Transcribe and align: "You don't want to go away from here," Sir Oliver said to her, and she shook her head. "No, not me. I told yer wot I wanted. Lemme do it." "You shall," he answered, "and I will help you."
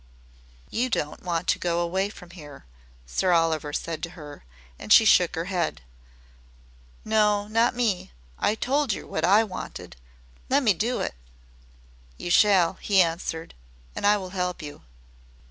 "You 0.71 0.89
don't 0.89 1.21
want 1.21 1.47
to 1.49 1.59
go 1.59 1.79
away 1.79 2.09
from 2.09 2.31
here," 2.31 2.65
Sir 3.05 3.31
Oliver 3.33 3.71
said 3.71 4.01
to 4.01 4.09
her, 4.17 4.43
and 4.79 4.91
she 4.91 5.05
shook 5.05 5.35
her 5.35 5.45
head. 5.45 5.83
"No, 7.05 7.47
not 7.47 7.75
me. 7.75 8.11
I 8.39 8.55
told 8.55 8.93
yer 8.93 9.05
wot 9.05 9.23
I 9.23 9.43
wanted. 9.43 9.95
Lemme 10.49 10.73
do 10.73 11.01
it." 11.01 11.13
"You 12.17 12.31
shall," 12.31 12.79
he 12.81 12.99
answered, 12.99 13.53
"and 13.95 14.07
I 14.07 14.17
will 14.17 14.31
help 14.31 14.63
you." 14.63 14.81